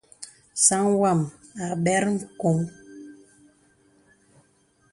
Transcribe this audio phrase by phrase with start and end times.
[0.65, 1.19] Sāŋ wam
[1.63, 2.57] a bɛr ŋ̀koŋ.